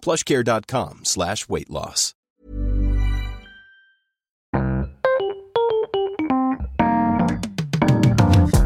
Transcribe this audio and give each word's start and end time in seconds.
plushcare.com 0.00 1.00
slash 1.04 1.48
weight 1.48 1.68
loss. 1.70 2.14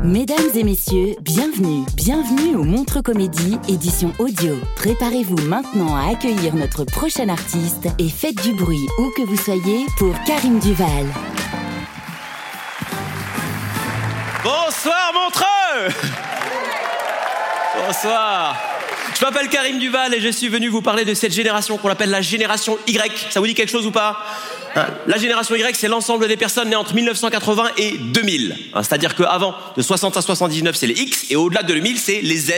Mesdames 0.04 0.50
et 0.56 0.64
messieurs, 0.64 1.14
bienvenue, 1.22 1.86
bienvenue 1.96 2.56
au 2.56 2.64
Montre 2.64 3.00
Comédie, 3.00 3.56
édition 3.68 4.12
audio. 4.18 4.56
Préparez-vous 4.76 5.40
maintenant 5.46 5.96
à 5.96 6.10
accueillir 6.10 6.54
notre 6.54 6.84
prochain 6.84 7.28
artiste 7.28 7.88
et 7.98 8.08
faites 8.08 8.42
du 8.42 8.52
bruit 8.52 8.88
où 8.98 9.10
que 9.16 9.22
vous 9.22 9.36
soyez 9.36 9.86
pour 9.98 10.12
Karim 10.26 10.58
Duval. 10.58 11.06
Bonsoir 14.44 15.12
Montreux 15.14 15.94
Bonsoir 17.86 18.71
Je 19.22 19.26
m'appelle 19.28 19.50
Karim 19.50 19.78
Duval 19.78 20.12
et 20.14 20.20
je 20.20 20.30
suis 20.30 20.48
venu 20.48 20.66
vous 20.66 20.82
parler 20.82 21.04
de 21.04 21.14
cette 21.14 21.32
génération 21.32 21.78
qu'on 21.78 21.90
appelle 21.90 22.10
la 22.10 22.22
génération 22.22 22.76
Y. 22.88 23.28
Ça 23.30 23.38
vous 23.38 23.46
dit 23.46 23.54
quelque 23.54 23.70
chose 23.70 23.86
ou 23.86 23.92
pas? 23.92 24.18
Hein, 24.74 24.86
La 25.06 25.16
génération 25.16 25.54
Y, 25.54 25.76
c'est 25.76 25.86
l'ensemble 25.86 26.26
des 26.26 26.36
personnes 26.36 26.70
nées 26.70 26.74
entre 26.74 26.92
1980 26.92 27.70
et 27.78 27.92
2000. 27.98 28.56
Hein, 28.74 28.82
C'est-à-dire 28.82 29.14
qu'avant, 29.14 29.54
de 29.76 29.80
60 29.80 30.16
à 30.16 30.22
79, 30.22 30.74
c'est 30.74 30.88
les 30.88 31.00
X, 31.00 31.26
et 31.30 31.36
au-delà 31.36 31.62
de 31.62 31.68
2000, 31.68 31.98
c'est 31.98 32.20
les 32.20 32.36
Z, 32.36 32.52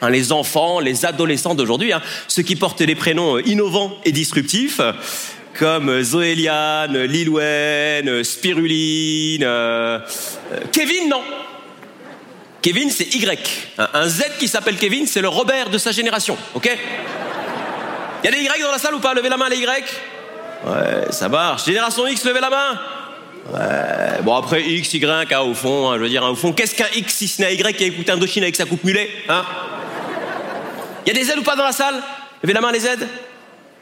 hein, 0.00 0.10
les 0.10 0.32
enfants, 0.32 0.80
les 0.80 1.06
adolescents 1.06 1.54
d'aujourd'hui, 1.54 1.92
ceux 2.26 2.42
qui 2.42 2.56
portent 2.56 2.82
des 2.82 2.96
prénoms 2.96 3.38
innovants 3.38 3.96
et 4.04 4.10
disruptifs, 4.10 4.80
comme 5.56 6.02
Zoéliane, 6.02 7.00
Lil 7.04 7.28
Wayne, 7.28 8.08
euh, 8.08 8.24
Spiruline, 8.24 9.44
euh, 9.44 10.00
euh, 10.52 10.60
Kevin, 10.72 11.10
non? 11.10 11.22
Kevin, 12.68 12.90
c'est 12.90 13.14
Y. 13.14 13.38
Un- 13.78 14.08
Z 14.08 14.24
qui 14.38 14.46
s'appelle 14.46 14.76
Kevin, 14.76 15.06
c'est 15.06 15.22
le 15.22 15.28
Robert 15.28 15.70
de 15.70 15.78
sa 15.78 15.90
génération, 15.90 16.36
ok 16.54 16.68
Il 18.22 18.26
y 18.26 18.28
a 18.28 18.30
des 18.36 18.42
Y 18.42 18.62
dans 18.62 18.70
la 18.70 18.78
salle 18.78 18.94
ou 18.94 18.98
pas 18.98 19.14
Levez 19.14 19.30
la 19.30 19.38
main 19.38 19.48
les 19.48 19.56
Y 19.56 19.84
Ouais, 20.66 21.10
ça 21.10 21.30
marche. 21.30 21.64
Génération 21.64 22.06
X, 22.06 22.24
levez 22.26 22.40
la 22.40 22.50
main. 22.50 22.78
Ouais. 23.54 24.20
Bon 24.22 24.34
après 24.36 24.62
X, 24.62 24.92
Y, 24.92 25.32
hein, 25.32 25.40
au 25.40 25.54
fond, 25.54 25.88
hein, 25.90 25.94
je 25.96 26.02
veux 26.02 26.08
dire, 26.10 26.22
hein, 26.22 26.28
au 26.30 26.34
fond, 26.34 26.52
qu'est-ce 26.52 26.74
qu'un 26.74 26.88
X 26.94 27.14
si 27.14 27.26
ce 27.28 27.40
n'est 27.40 27.48
un 27.48 27.50
Y 27.52 27.74
qui 27.74 27.84
a 27.84 27.86
écouté 27.86 28.12
Indochine 28.12 28.42
avec 28.42 28.54
sa 28.56 28.66
coupe 28.66 28.84
mulet, 28.84 29.08
hein 29.30 29.44
y 31.06 31.10
a 31.10 31.14
des 31.14 31.24
Z 31.24 31.36
ou 31.38 31.42
pas 31.42 31.56
dans 31.56 31.64
la 31.64 31.72
salle 31.72 31.94
Levez 32.42 32.52
la 32.52 32.60
main 32.60 32.70
les 32.70 32.80
Z. 32.80 32.88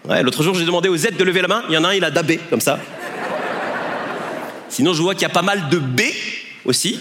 Ouais, 0.08 0.22
l'autre 0.22 0.44
jour 0.44 0.54
j'ai 0.54 0.64
demandé 0.64 0.88
aux 0.88 0.96
Z 0.96 1.16
de 1.18 1.24
lever 1.24 1.42
la 1.42 1.48
main. 1.48 1.64
Il 1.68 1.74
y 1.74 1.78
en 1.78 1.82
a 1.82 1.88
un, 1.88 1.94
il 1.94 2.04
a 2.04 2.10
dabé 2.12 2.38
comme 2.50 2.60
ça. 2.60 2.78
Sinon 4.68 4.94
je 4.94 5.02
vois 5.02 5.14
qu'il 5.14 5.22
y 5.22 5.26
a 5.26 5.30
pas 5.30 5.42
mal 5.42 5.68
de 5.70 5.78
B 5.78 6.02
aussi. 6.64 7.00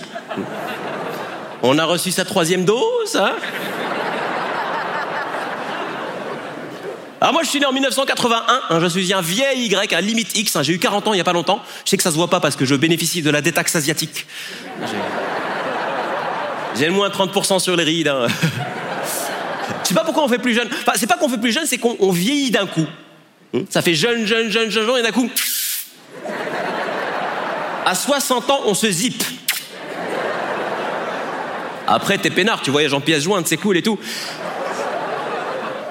On 1.67 1.79
a 1.79 1.85
reçu 1.85 2.11
sa 2.11 2.25
troisième 2.25 2.63
dose, 2.63 3.15
hein 3.15 3.33
Alors 7.21 7.33
moi 7.33 7.41
je 7.43 7.49
suis 7.49 7.59
né 7.59 7.65
en 7.65 7.71
1981, 7.73 8.43
hein, 8.69 8.79
je 8.79 8.85
suis 8.85 9.11
un 9.11 9.21
vieil 9.21 9.65
Y, 9.65 9.93
un 9.93 10.01
limite 10.01 10.37
X, 10.37 10.55
hein, 10.55 10.61
j'ai 10.63 10.73
eu 10.73 10.79
40 10.79 11.07
ans 11.07 11.13
il 11.13 11.17
y 11.17 11.21
a 11.21 11.23
pas 11.23 11.33
longtemps. 11.33 11.59
Je 11.83 11.89
sais 11.89 11.97
que 11.97 12.03
ça 12.03 12.11
se 12.11 12.15
voit 12.17 12.29
pas 12.29 12.39
parce 12.39 12.55
que 12.55 12.65
je 12.65 12.75
bénéficie 12.75 13.23
de 13.23 13.31
la 13.31 13.41
détaxe 13.41 13.75
asiatique. 13.75 14.27
J'ai- 16.77 16.85
le 16.85 16.91
moins 16.91 17.09
30% 17.09 17.57
sur 17.59 17.75
les 17.75 17.83
rides. 17.83 18.09
hein. 18.09 18.27
Sais 19.83 19.95
pas 19.95 20.03
pourquoi 20.03 20.23
on 20.23 20.27
fait 20.27 20.37
plus 20.39 20.53
jeune. 20.53 20.67
C'est 20.95 21.07
pas 21.07 21.15
qu'on 21.17 21.29
fait 21.29 21.37
plus 21.39 21.51
jeune, 21.51 21.65
c'est 21.65 21.77
qu'on 21.79 21.95
on 21.99 22.11
vieillit 22.11 22.51
d'un 22.51 22.67
coup. 22.67 22.85
Hein, 23.55 23.61
Ça 23.71 23.81
fait 23.81 23.93
jeune, 23.95 24.25
jeune, 24.27 24.51
jeune, 24.51 24.69
jeune, 24.69 24.85
jeune, 24.85 24.97
et 24.99 25.01
d'un 25.01 25.11
coup. 25.11 25.29
À 27.85 27.95
60 27.95 28.49
ans, 28.51 28.59
on 28.65 28.73
se 28.75 28.91
zip. 28.91 29.23
Après, 31.87 32.17
t'es 32.17 32.29
peinard, 32.29 32.61
tu 32.61 32.71
voyages 32.71 32.93
en 32.93 33.01
pièces 33.01 33.23
jointes, 33.23 33.47
c'est 33.47 33.57
cool 33.57 33.77
et 33.77 33.81
tout. 33.81 33.99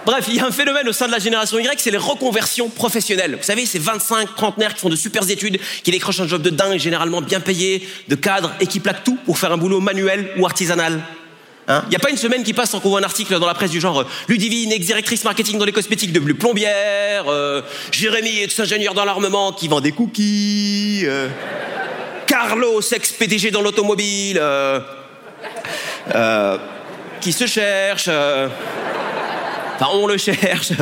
Bref, 0.07 0.27
il 0.29 0.37
y 0.37 0.41
a 0.41 0.47
un 0.47 0.51
phénomène 0.51 0.87
au 0.87 0.93
sein 0.93 1.07
de 1.07 1.13
la 1.13 1.19
génération 1.19 1.59
Y, 1.59 1.81
c'est 1.81 1.91
les 1.91 1.97
reconversions 1.97 2.69
professionnelles. 2.69 3.37
Vous 3.37 3.43
savez, 3.43 3.65
ces 3.65 3.79
25 3.79 4.35
trentenaires 4.35 4.75
qui 4.75 4.81
font 4.81 4.91
de 4.91 4.97
super 4.97 5.29
études, 5.31 5.59
qui 5.83 5.91
décrochent 5.91 6.21
un 6.21 6.29
job 6.29 6.43
de 6.43 6.51
dingue, 6.51 6.79
généralement 6.79 7.23
bien 7.23 7.41
payé, 7.41 7.89
de 8.09 8.15
cadre, 8.15 8.53
et 8.61 8.67
qui 8.67 8.81
plaquent 8.81 9.05
tout 9.05 9.19
pour 9.25 9.39
faire 9.39 9.51
un 9.53 9.57
boulot 9.57 9.81
manuel 9.81 10.31
ou 10.37 10.45
artisanal. 10.45 11.01
Hein? 11.69 11.83
Il 11.87 11.91
n'y 11.91 11.97
a 11.97 12.01
pas 12.01 12.11
une 12.11 12.19
semaine 12.19 12.43
qui 12.43 12.53
passe 12.53 12.71
sans 12.71 12.81
qu'on 12.81 12.91
voit 12.91 13.01
un 13.01 13.05
article 13.05 13.39
dans 13.39 13.47
la 13.47 13.55
presse 13.55 13.71
du 13.71 13.81
genre 13.81 14.03
euh, 14.03 14.07
Ludivine, 14.29 14.73
ex-directrice 14.73 15.25
marketing 15.25 15.59
dans 15.59 15.65
les 15.65 15.73
cosmétiques 15.73 16.13
devenue 16.13 16.35
plombière, 16.35 17.25
euh, 17.29 17.63
Jérémy, 17.91 18.43
ex-ingénieur 18.43 18.93
dans 18.93 19.07
l'armement 19.07 19.53
qui 19.53 19.69
vend 19.69 19.81
des 19.81 19.93
cookies, 19.93 21.05
euh, 21.05 21.29
Carlos, 22.27 22.83
ex-PDG 22.83 23.51
dans 23.51 23.63
l'automobile, 23.63 24.39
euh, 26.15 26.59
qui 27.21 27.33
se 27.33 27.47
cherche. 27.47 28.07
euh, 28.09 28.49
Enfin, 29.77 29.89
on 29.93 30.07
le 30.07 30.17
cherche. 30.17 30.73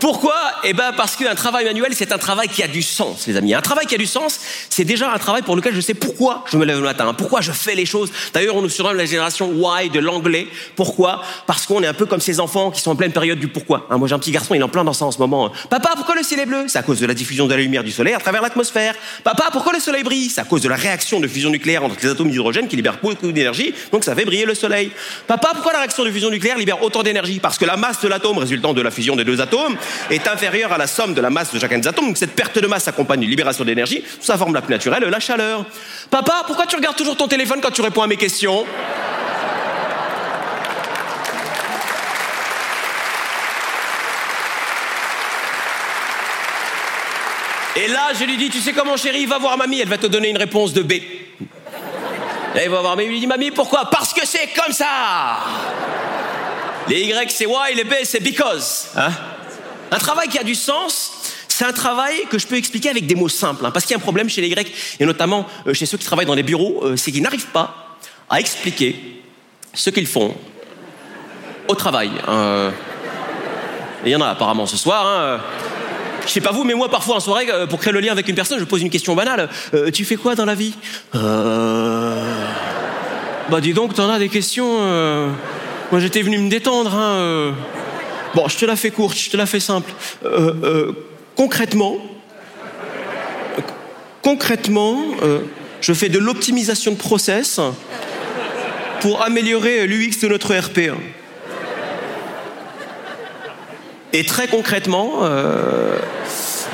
Pourquoi 0.00 0.41
Eh 0.64 0.74
ben 0.74 0.92
parce 0.96 1.16
qu'un 1.16 1.34
travail 1.34 1.64
manuel, 1.64 1.92
c'est 1.92 2.12
un 2.12 2.18
travail 2.18 2.46
qui 2.46 2.62
a 2.62 2.68
du 2.68 2.82
sens, 2.82 3.26
les 3.26 3.36
amis. 3.36 3.52
Un 3.52 3.60
travail 3.60 3.86
qui 3.86 3.96
a 3.96 3.98
du 3.98 4.06
sens, 4.06 4.38
c'est 4.68 4.84
déjà 4.84 5.12
un 5.12 5.18
travail 5.18 5.42
pour 5.42 5.56
lequel 5.56 5.74
je 5.74 5.80
sais 5.80 5.94
pourquoi 5.94 6.44
je 6.50 6.56
me 6.56 6.64
lève 6.64 6.76
le 6.76 6.84
matin, 6.84 7.12
pourquoi 7.14 7.40
je 7.40 7.50
fais 7.50 7.74
les 7.74 7.84
choses. 7.84 8.12
D'ailleurs, 8.32 8.54
on 8.54 8.62
nous 8.62 8.68
surnomme 8.68 8.96
la 8.96 9.04
génération 9.04 9.52
Y 9.52 9.90
de 9.90 9.98
l'anglais. 9.98 10.46
Pourquoi? 10.76 11.20
Parce 11.48 11.66
qu'on 11.66 11.82
est 11.82 11.86
un 11.88 11.94
peu 11.94 12.06
comme 12.06 12.20
ces 12.20 12.38
enfants 12.38 12.70
qui 12.70 12.80
sont 12.80 12.92
en 12.92 12.96
pleine 12.96 13.10
période 13.10 13.40
du 13.40 13.48
pourquoi. 13.48 13.88
Hein, 13.90 13.98
moi, 13.98 14.06
j'ai 14.06 14.14
un 14.14 14.20
petit 14.20 14.30
garçon, 14.30 14.54
il 14.54 14.60
est 14.60 14.64
en 14.64 14.68
plein 14.68 14.84
dans 14.84 14.92
ça 14.92 15.04
en 15.04 15.10
ce 15.10 15.18
moment. 15.18 15.50
Papa, 15.68 15.90
pourquoi 15.96 16.14
le 16.14 16.22
ciel 16.22 16.38
est 16.38 16.46
bleu? 16.46 16.66
C'est 16.68 16.78
à 16.78 16.84
cause 16.84 17.00
de 17.00 17.06
la 17.06 17.14
diffusion 17.14 17.46
de 17.46 17.54
la 17.54 17.60
lumière 17.60 17.82
du 17.82 17.90
soleil 17.90 18.14
à 18.14 18.20
travers 18.20 18.40
l'atmosphère. 18.40 18.94
Papa, 19.24 19.48
pourquoi 19.50 19.72
le 19.72 19.80
soleil 19.80 20.04
brille? 20.04 20.30
C'est 20.30 20.40
à 20.40 20.44
cause 20.44 20.60
de 20.60 20.68
la 20.68 20.76
réaction 20.76 21.18
de 21.18 21.26
fusion 21.26 21.50
nucléaire 21.50 21.82
entre 21.82 21.96
les 22.00 22.08
atomes 22.08 22.30
d'hydrogène 22.30 22.68
qui 22.68 22.76
libèrent 22.76 23.00
beaucoup 23.02 23.32
d'énergie, 23.32 23.74
donc 23.90 24.04
ça 24.04 24.14
fait 24.14 24.24
briller 24.24 24.44
le 24.44 24.54
soleil. 24.54 24.92
Papa, 25.26 25.50
pourquoi 25.54 25.72
la 25.72 25.80
réaction 25.80 26.04
de 26.04 26.10
fusion 26.12 26.30
nucléaire 26.30 26.56
libère 26.56 26.80
autant 26.84 27.02
d'énergie? 27.02 27.40
Parce 27.40 27.58
que 27.58 27.64
la 27.64 27.76
masse 27.76 28.00
de 28.00 28.06
l'atome 28.06 28.38
résultant 28.38 28.74
de 28.74 28.80
la 28.80 28.92
fusion 28.92 29.16
des 29.16 29.24
deux 29.24 29.40
atomes 29.40 29.76
est 30.08 30.28
inférieure 30.28 30.51
à 30.52 30.78
la 30.78 30.86
somme 30.86 31.14
de 31.14 31.20
la 31.20 31.30
masse 31.30 31.52
de 31.52 31.58
chacun 31.58 31.78
des 31.78 31.88
atomes. 31.88 32.08
Donc 32.08 32.18
cette 32.18 32.34
perte 32.34 32.58
de 32.58 32.66
masse 32.66 32.86
accompagne 32.86 33.22
une 33.22 33.30
libération 33.30 33.64
d'énergie 33.64 34.04
sous 34.20 34.26
sa 34.26 34.36
forme 34.36 34.54
la 34.54 34.60
plus 34.60 34.72
naturelle, 34.72 35.02
la 35.04 35.20
chaleur. 35.20 35.64
Papa, 36.10 36.44
pourquoi 36.46 36.66
tu 36.66 36.76
regardes 36.76 36.96
toujours 36.96 37.16
ton 37.16 37.28
téléphone 37.28 37.60
quand 37.62 37.70
tu 37.70 37.80
réponds 37.80 38.02
à 38.02 38.06
mes 38.06 38.18
questions? 38.18 38.66
Et 47.74 47.88
là, 47.88 48.10
je 48.18 48.24
lui 48.24 48.36
dis, 48.36 48.50
tu 48.50 48.60
sais 48.60 48.74
comment 48.74 48.98
chérie, 48.98 49.24
va 49.24 49.38
voir 49.38 49.56
mamie, 49.56 49.80
elle 49.80 49.88
va 49.88 49.96
te 49.96 50.06
donner 50.06 50.28
une 50.28 50.36
réponse 50.36 50.74
de 50.74 50.82
B. 50.82 50.92
Là, 52.54 52.64
il 52.64 52.68
va 52.68 52.82
voir 52.82 52.96
mamie, 52.96 53.08
il 53.08 53.12
lui 53.12 53.20
dit, 53.20 53.26
mamie, 53.26 53.50
pourquoi? 53.50 53.88
Parce 53.90 54.12
que 54.12 54.26
c'est 54.26 54.48
comme 54.54 54.74
ça 54.74 55.38
Les 56.86 57.00
Y, 57.00 57.30
c'est 57.30 57.46
why, 57.46 57.74
les 57.74 57.84
B, 57.84 57.94
c'est 58.04 58.20
because. 58.22 58.90
Hein? 58.94 59.10
Un 59.92 59.98
travail 59.98 60.28
qui 60.28 60.38
a 60.38 60.42
du 60.42 60.54
sens, 60.54 61.12
c'est 61.48 61.66
un 61.66 61.72
travail 61.72 62.24
que 62.30 62.38
je 62.38 62.46
peux 62.46 62.56
expliquer 62.56 62.88
avec 62.88 63.06
des 63.06 63.14
mots 63.14 63.28
simples. 63.28 63.64
hein, 63.66 63.70
parce 63.70 63.84
qu'il 63.84 63.92
y 63.92 63.94
a 63.94 63.98
un 63.98 64.00
problème 64.00 64.28
chez 64.28 64.40
les 64.40 64.48
Y, 64.48 64.72
et 64.98 65.04
notamment 65.04 65.46
euh, 65.66 65.74
chez 65.74 65.84
ceux 65.84 65.98
qui 65.98 66.06
travaillent 66.06 66.26
dans 66.26 66.34
les 66.34 66.42
bureaux, 66.42 66.80
euh, 66.82 66.96
c'est 66.96 67.12
qu'ils 67.12 67.22
n'arrivent 67.22 67.52
pas 67.52 67.98
à 68.30 68.40
expliquer 68.40 69.22
ce 69.74 69.90
qu'ils 69.90 70.06
font 70.06 70.34
au 71.68 71.74
travail. 71.74 72.10
Et 74.04 74.08
il 74.08 74.12
y 74.12 74.16
en 74.16 74.22
a 74.22 74.28
apparemment 74.28 74.66
ce 74.66 74.76
soir. 74.78 75.06
Hein. 75.06 75.40
Je 76.26 76.30
sais 76.30 76.40
pas 76.40 76.52
vous, 76.52 76.64
mais 76.64 76.74
moi 76.74 76.88
parfois 76.90 77.16
en 77.16 77.20
soirée, 77.20 77.48
euh, 77.50 77.66
pour 77.66 77.78
créer 77.78 77.92
le 77.92 78.00
lien 78.00 78.12
avec 78.12 78.26
une 78.28 78.34
personne, 78.34 78.58
je 78.58 78.64
pose 78.64 78.80
une 78.80 78.90
question 78.90 79.14
banale. 79.14 79.50
Tu 79.92 80.06
fais 80.06 80.16
quoi 80.16 80.34
dans 80.34 80.46
la 80.46 80.54
vie? 80.54 80.74
Bah 83.50 83.60
dis 83.60 83.74
donc, 83.74 83.92
t'en 83.94 84.08
as 84.08 84.18
des 84.18 84.30
questions. 84.30 84.78
Moi 85.90 86.00
j'étais 86.00 86.22
venu 86.22 86.38
me 86.38 86.48
détendre. 86.48 86.94
Hein. 86.94 87.54
Bon, 88.34 88.48
je 88.48 88.56
te 88.56 88.64
la 88.64 88.76
fais 88.76 88.90
courte, 88.90 89.16
je 89.18 89.30
te 89.30 89.36
la 89.36 89.44
fais 89.44 89.60
simple. 89.60 89.90
Euh, 90.24 90.54
euh, 90.64 90.92
concrètement, 91.36 91.98
concrètement, 94.22 94.98
euh, 95.22 95.40
je 95.82 95.92
fais 95.92 96.08
de 96.08 96.18
l'optimisation 96.18 96.92
de 96.92 96.96
process 96.96 97.60
pour 99.00 99.22
améliorer 99.22 99.86
l'UX 99.86 100.20
de 100.22 100.28
notre 100.28 100.54
RP. 100.54 100.92
Et 104.14 104.24
très 104.24 104.46
concrètement, 104.46 105.20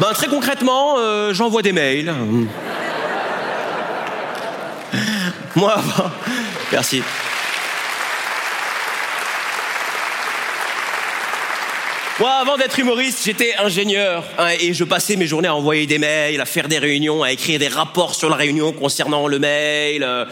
ben 0.00 0.12
très 0.12 0.26
concrètement, 0.26 0.96
j'envoie 1.32 1.62
des 1.62 1.72
mails. 1.72 2.12
Moi, 5.54 5.76
merci. 6.72 7.02
Avant 12.26 12.56
d'être 12.56 12.76
humoriste, 12.78 13.22
j'étais 13.24 13.54
ingénieur 13.58 14.24
hein, 14.38 14.48
et 14.58 14.74
je 14.74 14.82
passais 14.82 15.14
mes 15.14 15.28
journées 15.28 15.46
à 15.46 15.54
envoyer 15.54 15.86
des 15.86 15.98
mails, 15.98 16.40
à 16.40 16.46
faire 16.46 16.66
des 16.66 16.78
réunions, 16.78 17.22
à 17.22 17.30
écrire 17.30 17.60
des 17.60 17.68
rapports 17.68 18.14
sur 18.16 18.28
la 18.28 18.34
réunion 18.34 18.72
concernant 18.72 19.28
le 19.28 19.38
mail. 19.38 20.02
Euh. 20.02 20.24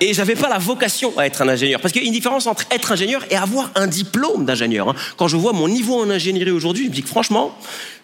Et 0.00 0.12
j'avais 0.12 0.34
pas 0.34 0.48
la 0.48 0.58
vocation 0.58 1.16
à 1.16 1.26
être 1.26 1.42
un 1.42 1.48
ingénieur. 1.48 1.80
Parce 1.80 1.92
qu'il 1.92 2.02
y 2.02 2.04
a 2.04 2.08
une 2.08 2.14
différence 2.14 2.48
entre 2.48 2.64
être 2.72 2.90
ingénieur 2.90 3.24
et 3.30 3.36
avoir 3.36 3.70
un 3.76 3.86
diplôme 3.86 4.44
d'ingénieur. 4.46 4.88
Hein. 4.88 4.94
Quand 5.16 5.28
je 5.28 5.36
vois 5.36 5.52
mon 5.52 5.68
niveau 5.68 6.00
en 6.00 6.10
ingénierie 6.10 6.50
aujourd'hui, 6.50 6.84
je 6.84 6.90
me 6.90 6.94
dis 6.94 7.02
que 7.02 7.08
franchement, 7.08 7.56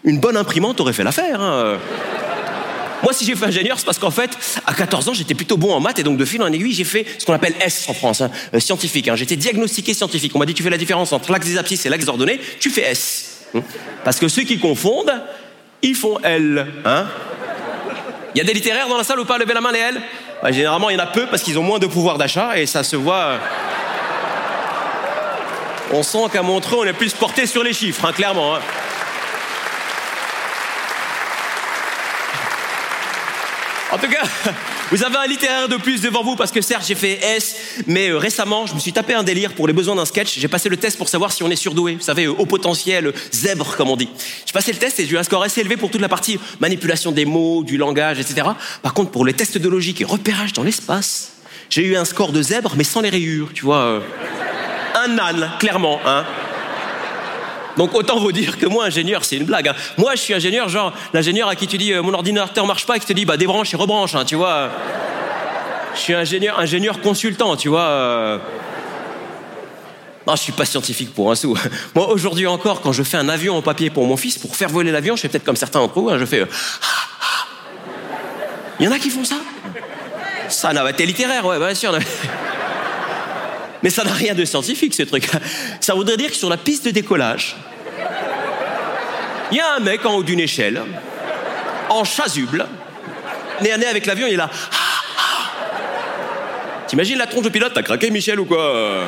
une 0.05 0.21
bonne 0.21 0.37
imprimante 0.37 0.81
aurait 0.81 0.93
fait 0.93 1.05
l'affaire. 1.05 1.41
Hein. 1.41 1.79
Moi, 3.03 3.13
si 3.13 3.25
j'ai 3.25 3.37
fait 3.37 3.47
ingénieur, 3.47 3.79
c'est 3.79 3.85
parce 3.85 3.99
qu'en 3.99 4.11
fait, 4.11 4.31
à 4.67 4.75
14 4.75 5.09
ans, 5.09 5.15
j'étais 5.15 5.35
plutôt 5.35 5.57
bon 5.57 5.73
en 5.73 5.81
maths 5.81 5.99
et 5.99 6.03
donc 6.03 6.17
de 6.17 6.25
fil 6.25 6.43
en 6.43 6.53
aiguille, 6.53 6.73
j'ai 6.73 6.85
fait 6.85 7.07
ce 7.19 7.27
qu'on 7.27 7.35
appelle 7.35 7.55
S 7.61 7.87
en 7.89 7.95
France, 7.95 8.21
hein, 8.21 8.31
euh, 8.55 8.61
scientifique. 8.61 9.09
Hein. 9.09 9.17
J'étais 9.17 9.37
diagnostiqué 9.37 9.95
scientifique. 9.95 10.33
On 10.35 10.39
m'a 10.39 10.47
dit, 10.47 10.55
tu 10.55 10.63
fais 10.63 10.71
la 10.71 10.79
différence 10.79 11.13
entre 11.13 11.31
l'axe 11.33 11.47
des 11.47 11.59
abscisses 11.59 11.85
et 11.87 11.89
l'axe 11.89 12.09
ordonné, 12.09 12.41
tu 12.61 12.71
fais 12.71 12.83
S. 12.83 13.47
Hein. 13.55 13.63
Parce 14.05 14.19
que 14.19 14.29
ceux 14.29 14.43
qui 14.43 14.59
confondent, 14.59 15.13
ils 15.83 15.95
font 15.95 16.19
L. 16.23 16.67
Hein 16.85 17.07
il 18.37 18.39
y 18.39 18.43
a 18.43 18.45
des 18.45 18.53
littéraires 18.53 18.87
dans 18.87 18.99
la 18.99 19.05
salle 19.05 19.19
ou 19.19 19.25
pas? 19.25 19.39
Levez 19.39 19.55
la 19.55 19.63
main 19.63 19.73
les 19.73 19.79
L 19.79 20.01
bah, 20.43 20.53
Généralement, 20.53 20.91
il 20.91 20.99
y 20.99 21.01
en 21.01 21.03
a 21.03 21.07
peu 21.07 21.27
parce 21.27 21.43
qu'ils 21.43 21.59
ont 21.59 21.63
moins 21.63 21.79
de 21.79 21.87
pouvoir 21.87 22.19
d'achat 22.19 22.59
et 22.59 22.67
ça 22.67 22.85
se 22.85 22.95
voit. 22.95 23.15
Euh. 23.15 23.39
On 25.93 26.03
sent 26.03 26.29
qu'à 26.31 26.43
Montreux, 26.43 26.79
on 26.81 26.85
est 26.85 26.93
plus 26.93 27.15
porté 27.15 27.47
sur 27.47 27.63
les 27.63 27.73
chiffres, 27.73 28.05
hein, 28.05 28.13
clairement. 28.13 28.57
En 33.97 33.99
tout 33.99 34.11
cas, 34.11 34.53
vous 34.91 35.03
avez 35.03 35.17
un 35.17 35.27
littéraire 35.27 35.71
de 35.71 35.77
plus 35.77 36.03
devant 36.03 36.23
vous 36.23 36.37
parce 36.37 36.53
que 36.53 36.61
certes 36.61 36.85
j'ai 36.87 36.95
fait 36.95 37.19
S, 37.23 37.57
mais 37.87 38.11
euh, 38.11 38.19
récemment 38.19 38.67
je 38.67 38.75
me 38.75 38.79
suis 38.79 38.93
tapé 38.93 39.15
un 39.15 39.23
délire 39.23 39.55
pour 39.55 39.67
les 39.67 39.73
besoins 39.73 39.95
d'un 39.95 40.05
sketch. 40.05 40.39
J'ai 40.39 40.49
passé 40.49 40.69
le 40.69 40.77
test 40.77 40.99
pour 40.99 41.09
savoir 41.09 41.33
si 41.33 41.43
on 41.43 41.51
est 41.51 41.57
surdoué. 41.57 41.95
Vous 41.95 42.03
savez, 42.03 42.27
euh, 42.27 42.33
au 42.33 42.45
potentiel, 42.45 43.15
zèbre 43.33 43.75
comme 43.75 43.89
on 43.89 43.97
dit. 43.97 44.11
J'ai 44.45 44.53
passé 44.53 44.71
le 44.71 44.79
test 44.79 45.01
et 45.01 45.07
j'ai 45.07 45.15
eu 45.15 45.17
un 45.17 45.23
score 45.23 45.43
assez 45.43 45.63
élevé 45.63 45.79
pour 45.79 45.91
toute 45.91 46.03
la 46.03 46.11
partie 46.11 46.39
manipulation 46.61 47.11
des 47.11 47.25
mots, 47.25 47.65
du 47.65 47.79
langage, 47.79 48.21
etc. 48.21 48.49
Par 48.83 48.93
contre, 48.93 49.13
pour 49.13 49.25
les 49.25 49.33
tests 49.33 49.57
de 49.57 49.69
logique 49.71 50.03
et 50.03 50.05
repérage 50.05 50.53
dans 50.53 50.63
l'espace, 50.63 51.33
j'ai 51.71 51.87
eu 51.87 51.97
un 51.97 52.05
score 52.05 52.33
de 52.33 52.43
zèbre 52.43 52.75
mais 52.77 52.85
sans 52.85 53.01
les 53.01 53.09
rayures, 53.09 53.49
tu 53.55 53.65
vois. 53.65 53.79
Euh. 53.79 54.01
un 54.95 55.19
âne, 55.19 55.53
clairement, 55.59 56.01
hein. 56.05 56.27
Donc 57.77 57.95
autant 57.95 58.19
vous 58.19 58.33
dire 58.33 58.59
que 58.59 58.67
moi, 58.67 58.87
ingénieur, 58.87 59.25
c'est 59.25 59.37
une 59.37 59.45
blague. 59.45 59.69
Hein. 59.69 59.75
Moi, 59.99 60.13
je 60.15 60.21
suis 60.21 60.35
ingénieur, 60.35 60.69
genre 60.69 60.93
l'ingénieur 61.13 61.49
à 61.49 61.57
qui 61.57 61.67
tu 61.67 61.79
dis 61.79 61.93
euh, 61.93 62.03
mon 62.03 62.15
ordinateur 62.15 62.67
marche 62.67 62.87
pas 62.87 62.97
et 62.97 63.01
qui 63.01 63.07
te 63.07 63.13
dit 63.13 63.25
bah 63.25 63.37
débranche 63.37 63.73
et 63.75 63.77
rebranche, 63.77 64.15
hein, 64.15 64.25
tu 64.25 64.35
vois. 64.35 64.71
Je 65.95 66.01
suis 66.01 66.15
ingénieur, 66.15 66.59
ingénieur 66.59 67.01
consultant, 67.01 67.57
tu 67.57 67.69
vois. 67.69 67.81
Euh. 67.81 68.39
Non, 70.27 70.35
je 70.35 70.43
suis 70.43 70.53
pas 70.53 70.65
scientifique 70.65 71.15
pour 71.15 71.31
un 71.31 71.35
sou. 71.35 71.57
Moi, 71.95 72.09
aujourd'hui 72.09 72.47
encore, 72.47 72.81
quand 72.81 72.93
je 72.93 73.03
fais 73.03 73.17
un 73.17 73.29
avion 73.29 73.57
en 73.57 73.63
papier 73.63 73.91
pour 73.91 74.07
mon 74.07 74.17
fils, 74.17 74.39
pour 74.39 74.57
faire 74.57 74.69
voler 74.69 74.91
l'avion, 74.91 75.15
je 75.17 75.23
fais 75.23 75.29
peut-être 75.29 75.45
comme 75.45 75.57
certains 75.57 75.79
d'entre 75.79 76.01
vous, 76.01 76.11
hein, 76.11 76.19
je 76.19 76.25
fais. 76.25 76.41
Euh, 76.41 76.47
Il 78.81 78.87
y 78.87 78.89
en 78.89 78.93
a 78.93 78.99
qui 78.99 79.09
font 79.09 79.25
ça? 79.25 79.37
Ça 80.49 80.73
n'a 80.73 80.83
pas 80.83 80.91
été 80.91 81.07
littéraire, 81.07 81.45
ouais, 81.47 81.59
bien 81.59 81.75
sûr. 81.75 81.97
Mais 83.83 83.91
ça 83.91 84.05
n'a 84.05 84.13
rien 84.13 84.35
de 84.35 84.45
scientifique, 84.45 84.95
ce 84.95 85.03
truc. 85.03 85.29
Ça 85.81 85.95
voudrait 85.95 86.17
dire 86.17 86.31
que 86.31 86.37
sur 86.37 86.49
la 86.49 86.57
piste 86.57 86.87
de 86.87 86.91
décollage, 86.91 87.57
il 89.51 89.59
y 89.59 89.61
a 89.61 89.75
un 89.75 89.81
mec 89.81 90.05
en 90.05 90.15
haut 90.15 90.23
d'une 90.23 90.41
échelle, 90.41 90.83
en 91.89 92.05
chasuble, 92.05 92.67
nez 93.63 93.73
à 93.73 93.79
nez 93.79 93.87
avec 93.87 94.07
l'avion, 94.07 94.27
il 94.27 94.35
est 94.35 94.37
là. 94.37 94.51
T'imagines 96.89 97.19
la 97.19 97.27
tronche 97.27 97.45
de 97.45 97.49
pilote 97.49 97.73
T'as 97.75 97.83
craqué, 97.83 98.11
Michel, 98.11 98.39
ou 98.39 98.45
quoi 98.45 99.07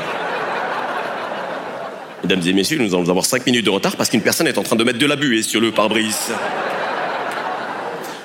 Mesdames 2.23 2.43
et 2.47 2.53
messieurs, 2.53 2.79
nous 2.79 2.95
allons 2.95 3.09
avoir 3.09 3.25
5 3.25 3.47
minutes 3.47 3.65
de 3.65 3.71
retard 3.71 3.97
parce 3.97 4.11
qu'une 4.11 4.23
personne 4.23 4.49
est 4.49 4.59
en 4.59 4.63
train 4.63 4.77
de 4.77 4.83
mettre 4.85 4.99
de 4.99 5.07
la 5.07 5.17
buée 5.17 5.43
sur 5.43 5.61
le 5.61 5.71
pare-brise. 5.71 6.33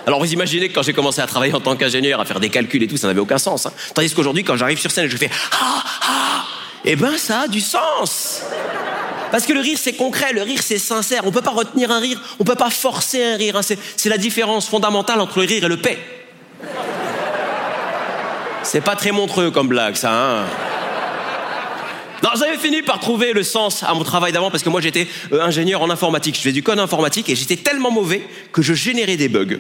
Alors 0.06 0.20
vous 0.20 0.34
imaginez 0.34 0.68
que 0.68 0.74
quand 0.74 0.82
j'ai 0.82 0.94
commencé 0.94 1.22
à 1.22 1.28
travailler 1.28 1.54
en 1.54 1.62
tant 1.62 1.76
qu'ingénieur, 1.76 2.20
à 2.20 2.26
faire 2.26 2.40
des 2.40 2.50
calculs 2.50 2.84
et 2.84 2.88
tout, 2.88 2.98
ça 2.98 3.08
n'avait 3.08 3.22
aucun 3.22 3.38
sens. 3.38 3.66
Hein. 3.66 3.72
Tandis 3.94 4.14
qu'aujourd'hui, 4.14 4.44
quand 4.44 4.58
j'arrive 4.58 4.80
sur 4.80 4.92
scène 4.92 5.08
je 5.08 5.16
fais 5.16 5.30
ah, 5.54 5.84
eh 6.86 6.96
ben 6.96 7.18
ça 7.18 7.42
a 7.42 7.48
du 7.48 7.62
sens. 7.62 8.42
Parce 9.32 9.46
que 9.46 9.54
le 9.54 9.62
rire 9.62 9.78
c'est 9.82 9.94
concret, 9.94 10.34
le 10.34 10.42
rire 10.42 10.60
c'est 10.62 10.78
sincère. 10.78 11.22
On 11.26 11.32
peut 11.32 11.42
pas 11.42 11.52
retenir 11.52 11.92
un 11.92 12.00
rire, 12.00 12.22
on 12.40 12.44
peut 12.44 12.56
pas 12.56 12.70
forcer 12.70 13.24
un 13.24 13.36
rire. 13.36 13.58
Hein. 13.58 13.62
C'est 13.64 14.10
la 14.10 14.18
différence 14.18 14.68
fondamentale 14.68 15.20
entre 15.20 15.40
le 15.40 15.46
rire 15.46 15.64
et 15.64 15.68
le 15.68 15.78
paix. 15.78 15.98
C'est 18.64 18.82
pas 18.82 18.96
très 18.96 19.12
montreux 19.12 19.52
comme 19.52 19.68
blague, 19.68 19.96
ça. 19.96 20.12
Hein 20.12 20.46
non, 22.24 22.30
j'avais 22.40 22.58
fini 22.58 22.82
par 22.82 23.00
trouver 23.00 23.34
le 23.34 23.44
sens 23.44 23.84
à 23.84 23.94
mon 23.94 24.04
travail 24.06 24.32
d'avant 24.32 24.50
parce 24.50 24.64
que 24.64 24.70
moi 24.70 24.80
j'étais 24.80 25.08
euh, 25.34 25.42
ingénieur 25.42 25.82
en 25.82 25.90
informatique. 25.90 26.36
Je 26.36 26.40
faisais 26.40 26.54
du 26.54 26.64
code 26.64 26.80
informatique 26.80 27.30
et 27.30 27.36
j'étais 27.36 27.58
tellement 27.58 27.92
mauvais 27.92 28.26
que 28.54 28.62
je 28.62 28.74
générais 28.74 29.18
des 29.18 29.28
bugs. 29.28 29.60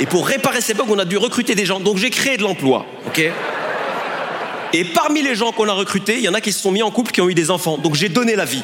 Et 0.00 0.06
pour 0.06 0.26
réparer 0.26 0.62
ces 0.62 0.72
bugs, 0.72 0.86
on 0.88 0.98
a 0.98 1.04
dû 1.04 1.18
recruter 1.18 1.54
des 1.54 1.66
gens. 1.66 1.78
Donc 1.78 1.98
j'ai 1.98 2.08
créé 2.08 2.38
de 2.38 2.42
l'emploi, 2.42 2.86
ok? 3.06 3.30
Et 4.72 4.84
parmi 4.84 5.22
les 5.22 5.34
gens 5.34 5.52
qu'on 5.52 5.68
a 5.68 5.72
recrutés, 5.72 6.16
il 6.18 6.24
y 6.24 6.28
en 6.28 6.34
a 6.34 6.40
qui 6.40 6.52
se 6.52 6.60
sont 6.60 6.70
mis 6.70 6.82
en 6.82 6.90
couple, 6.90 7.12
qui 7.12 7.20
ont 7.20 7.28
eu 7.28 7.34
des 7.34 7.50
enfants. 7.50 7.78
Donc 7.78 7.94
j'ai 7.94 8.08
donné 8.08 8.36
la 8.36 8.44
vie. 8.44 8.62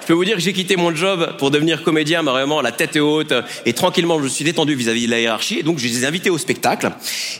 Je 0.00 0.06
peux 0.06 0.12
vous 0.14 0.24
dire 0.24 0.36
que 0.36 0.42
j'ai 0.42 0.52
quitté 0.52 0.76
mon 0.76 0.94
job 0.94 1.36
pour 1.38 1.50
devenir 1.50 1.82
comédien, 1.82 2.22
mais 2.22 2.30
vraiment 2.30 2.60
la 2.60 2.72
tête 2.72 2.96
est 2.96 3.00
haute 3.00 3.32
et 3.64 3.72
tranquillement 3.72 4.18
je 4.18 4.24
me 4.24 4.28
suis 4.28 4.44
détendu 4.44 4.74
vis-à-vis 4.74 5.06
de 5.06 5.10
la 5.10 5.20
hiérarchie. 5.20 5.58
Et 5.60 5.62
donc 5.62 5.78
je 5.78 5.86
les 5.86 6.04
ai 6.04 6.06
invités 6.06 6.30
au 6.30 6.38
spectacle. 6.38 6.90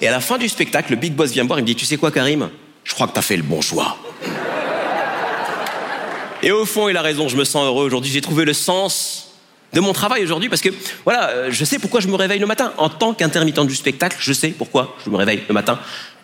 Et 0.01 0.09
à 0.09 0.11
la 0.11 0.21
fin 0.21 0.39
du 0.39 0.49
spectacle, 0.49 0.91
le 0.91 0.97
big 0.97 1.15
boss 1.15 1.33
vient 1.33 1.43
me 1.43 1.49
voir, 1.49 1.59
il 1.59 1.63
me 1.63 1.67
dit 1.67 1.75
"Tu 1.75 1.85
sais 1.85 1.97
quoi, 1.97 2.11
Karim? 2.11 2.49
Je 2.85 2.95
crois 2.95 3.07
que 3.07 3.13
t'as 3.13 3.23
fait 3.23 3.37
le 3.37 3.43
bon 3.43 3.61
choix." 3.61 3.97
Et 6.43 6.53
au 6.53 6.65
fond, 6.65 6.89
il 6.89 6.97
a 6.97 7.03
raison. 7.03 7.29
Je 7.29 7.37
me 7.37 7.45
sens 7.45 7.67
heureux 7.67 7.85
aujourd'hui. 7.85 8.11
J'ai 8.11 8.21
trouvé 8.21 8.45
le 8.45 8.55
sens 8.55 9.33
de 9.73 9.81
mon 9.81 9.93
travail 9.93 10.23
aujourd'hui 10.25 10.49
parce 10.49 10.63
que 10.63 10.71
voilà, 11.05 11.31
euh, 11.31 11.49
je 11.51 11.65
sais 11.65 11.79
pourquoi 11.79 12.01
je 12.01 12.09
me 12.09 12.17
réveille 12.17 12.39
le 12.39 12.47
matin. 12.47 12.73
En 12.79 12.89
tant 12.89 13.15
qu'intermittent 13.15 13.67
du 13.67 13.75
spectacle, 13.75 14.17
je 14.19 14.33
sais 14.33 14.49
pourquoi 14.49 14.97
je 15.05 15.11
me 15.11 15.17
réveille 15.17 15.43
le 15.49 15.55
matin. 15.55 15.79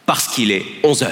Parce 0.06 0.28
qu'il 0.28 0.52
est 0.52 0.64
11 0.84 1.02
heures. 1.02 1.10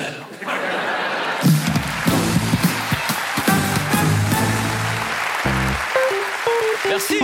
Merci. 6.88 7.14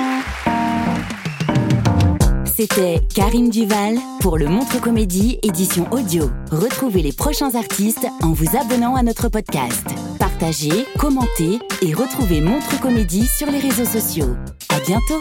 C'était 2.45 3.01
Karim 3.15 3.51
Duval 3.51 3.99
pour 4.21 4.37
le 4.37 4.49
Montre 4.49 4.81
Comédie 4.81 5.39
édition 5.45 5.87
audio. 5.93 6.29
Retrouvez 6.51 7.03
les 7.03 7.13
prochains 7.13 7.55
artistes 7.55 8.07
en 8.23 8.33
vous 8.33 8.57
abonnant 8.57 8.97
à 8.97 9.03
notre 9.03 9.29
podcast. 9.29 9.87
Partagez, 10.19 10.87
commentez 10.99 11.61
et 11.83 11.95
retrouvez 11.95 12.41
Montre 12.41 12.81
Comédie 12.81 13.27
sur 13.27 13.47
les 13.47 13.61
réseaux 13.61 13.85
sociaux. 13.85 14.35
À 14.71 14.81
bientôt. 14.81 15.21